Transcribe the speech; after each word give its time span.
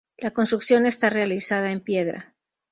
La 0.17 0.31
construcción 0.31 0.87
está 0.87 1.11
realizada 1.11 1.69
en 1.69 1.79
piedra. 1.79 2.33